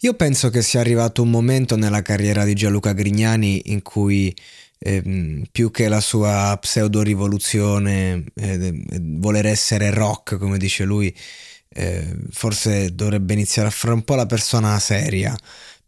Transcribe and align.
Io 0.00 0.14
penso 0.14 0.50
che 0.50 0.62
sia 0.62 0.80
arrivato 0.80 1.22
un 1.22 1.30
momento 1.30 1.76
nella 1.76 2.02
carriera 2.02 2.44
di 2.44 2.54
Gianluca 2.54 2.92
Grignani 2.92 3.72
in 3.72 3.82
cui 3.82 4.34
eh, 4.78 5.42
più 5.50 5.70
che 5.70 5.88
la 5.88 6.00
sua 6.00 6.56
pseudo 6.60 7.02
rivoluzione, 7.02 8.24
eh, 8.34 8.82
voler 9.00 9.46
essere 9.46 9.90
rock, 9.90 10.36
come 10.38 10.58
dice 10.58 10.84
lui, 10.84 11.14
eh, 11.70 12.16
forse 12.30 12.94
dovrebbe 12.94 13.32
iniziare 13.32 13.68
a 13.68 13.72
fare 13.72 13.94
un 13.94 14.02
po' 14.02 14.14
la 14.14 14.26
persona 14.26 14.78
seria 14.78 15.36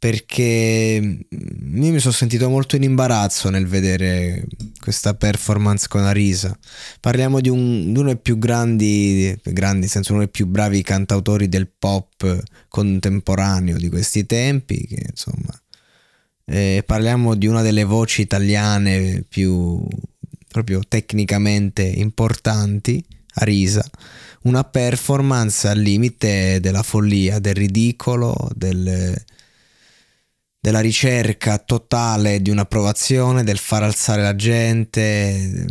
perché 0.00 0.98
mm, 0.98 1.82
io 1.82 1.92
mi 1.92 1.98
sono 2.00 2.14
sentito 2.14 2.48
molto 2.48 2.74
in 2.74 2.82
imbarazzo 2.84 3.50
nel 3.50 3.66
vedere 3.66 4.44
questa 4.91 5.14
performance 5.14 5.86
con 5.86 6.02
Arisa. 6.02 6.56
Parliamo 6.98 7.41
di, 7.41 7.48
un, 7.48 7.92
di 7.92 7.98
uno 7.98 8.08
dei 8.08 8.19
più 8.19 8.38
grandi, 8.38 9.38
grandi, 9.44 9.86
senso 9.86 10.12
uno 10.12 10.22
dei 10.22 10.30
più 10.30 10.47
bravi 10.47 10.82
cantautori 10.82 11.48
del 11.48 11.69
pop 11.69 12.42
contemporaneo 12.69 13.77
di 13.77 13.88
questi 13.88 14.27
tempi, 14.27 14.84
che 14.86 15.06
insomma... 15.08 15.58
Eh, 16.52 16.82
parliamo 16.84 17.36
di 17.36 17.47
una 17.47 17.62
delle 17.62 17.84
voci 17.84 18.22
italiane 18.22 19.22
più 19.28 19.80
proprio 20.48 20.80
tecnicamente 20.86 21.82
importanti, 21.82 23.00
Arisa, 23.34 23.88
una 24.42 24.64
performance 24.64 25.69
al 25.69 25.78
limite 25.78 26.58
della 26.58 26.82
follia, 26.82 27.38
del 27.38 27.54
ridicolo, 27.54 28.34
del, 28.56 29.14
della 30.61 30.80
ricerca 30.80 31.58
totale 31.58 32.42
di 32.42 32.50
un'approvazione, 32.50 33.44
del 33.44 33.58
far 33.58 33.83
alzare 33.83 34.22
la 34.22 34.36
gente, 34.36 35.66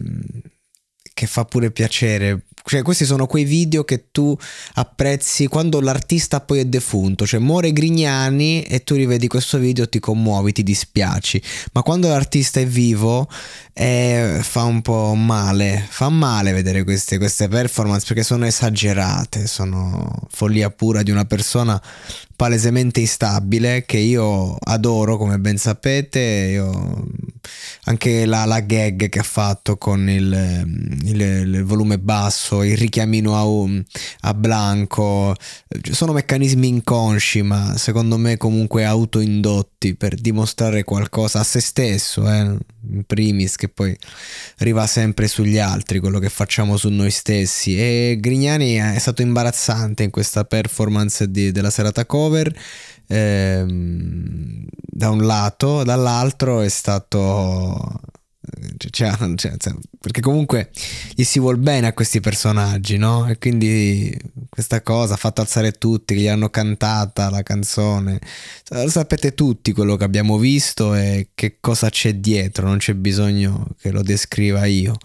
che 1.14 1.28
fa 1.28 1.46
pure 1.46 1.72
piacere. 1.72 2.46
Cioè, 2.70 2.84
questi 2.84 3.04
sono 3.04 3.26
quei 3.26 3.46
video 3.46 3.84
che 3.84 4.12
tu 4.12 4.38
apprezzi 4.76 5.48
quando 5.48 5.82
l'artista 5.82 6.40
poi 6.40 6.60
è 6.60 6.66
defunto, 6.66 7.26
cioè 7.26 7.40
muore 7.40 7.74
Grignani 7.74 8.62
e 8.62 8.84
tu 8.84 8.94
rivedi 8.94 9.28
questo 9.28 9.58
video, 9.58 9.90
ti 9.90 10.00
commuovi, 10.00 10.52
ti 10.52 10.62
dispiaci, 10.62 11.42
ma 11.72 11.82
quando 11.82 12.10
l'artista 12.10 12.60
è 12.60 12.68
vivo 12.68 13.28
eh, 13.74 14.38
fa 14.44 14.66
un 14.66 14.84
po' 14.84 15.16
male, 15.16 15.84
fa 15.90 16.10
male 16.10 16.52
vedere 16.52 16.84
queste, 16.84 17.18
queste 17.18 17.48
performance 17.48 18.06
perché 18.06 18.22
sono 18.22 18.46
esagerate, 18.46 19.48
sono 19.48 20.28
follia 20.30 20.70
pura 20.70 21.02
di 21.02 21.10
una 21.10 21.26
persona 21.26 21.82
palesemente 22.36 23.00
instabile 23.00 23.84
che 23.84 23.98
io 23.98 24.56
adoro 24.58 25.18
come 25.18 25.40
ben 25.40 25.58
sapete 25.58 26.20
io, 26.20 27.04
anche 27.86 28.26
la, 28.26 28.46
la, 28.46 28.60
gag 28.60 29.10
che 29.10 29.20
ha 29.20 29.24
fatto 29.24 29.78
con 29.78 30.10
il, 30.10 30.66
il, 31.06 31.22
il 31.22 31.64
volume 31.64 31.98
basso 32.00 32.64
il 32.64 32.78
richiamino 32.78 33.36
a, 33.36 34.30
a, 34.30 34.34
Blanco. 34.34 35.36
Sono 35.92 36.14
meccanismi 36.14 36.68
inconsci 36.68 37.42
ma 37.42 37.78
secondo 37.78 38.18
me 38.18 38.38
comunque 38.38 38.86
autoindotti 38.86 39.96
per 39.96 40.16
dimostrare 40.16 40.84
qualcosa 40.84 41.40
a 41.40 41.44
se 41.44 41.60
stesso 41.60 42.30
eh, 42.30 42.58
in 42.92 43.04
primis 43.06 43.56
che 43.56 43.70
poi 43.70 43.96
arriva 44.60 44.86
sempre 44.88 45.28
sugli 45.28 45.58
altri 45.58 46.00
quello 46.00 46.20
che 46.20 46.30
facciamo 46.30 46.78
su 46.78 46.90
noi 46.90 47.12
stessi. 47.12 47.78
E 47.78 48.18
Grignani 48.20 48.76
è 48.76 48.98
stato 49.00 49.22
imbarazzante 49.22 50.04
in 50.04 50.10
questa 50.10 50.44
performance 50.46 51.30
di, 51.30 51.52
della 51.52 51.70
serata 51.70 52.06
cover. 52.06 52.54
Ehm, 53.08 54.66
da 54.72 55.10
un 55.10 55.26
lato 55.26 55.84
dall'altro 55.84 56.62
è 56.62 56.70
stato 56.70 58.02
cioè, 59.08 59.56
cioè, 59.58 59.74
perché 60.00 60.20
comunque 60.20 60.72
gli 61.14 61.24
si 61.24 61.40
vuol 61.40 61.58
bene 61.58 61.88
a 61.88 61.94
questi 61.94 62.20
personaggi, 62.20 62.98
no? 62.98 63.28
E 63.28 63.38
quindi 63.38 64.18
questa 64.50 64.82
cosa 64.82 65.14
ha 65.14 65.18
fatto 65.18 65.42
alzare 65.42 65.72
tutti, 65.74 66.16
gli 66.16 66.28
hanno 66.28 66.50
cantata 66.50 67.30
la 67.30 67.44
canzone. 67.44 68.20
Lo 68.70 68.90
sapete 68.90 69.34
tutti 69.34 69.72
quello 69.72 69.96
che 69.96 70.04
abbiamo 70.04 70.38
visto 70.38 70.96
e 70.96 71.30
che 71.34 71.58
cosa 71.60 71.90
c'è 71.90 72.16
dietro, 72.16 72.68
non 72.68 72.78
c'è 72.78 72.94
bisogno 72.94 73.68
che 73.80 73.92
lo 73.92 74.02
descriva 74.02 74.66
io. 74.66 74.98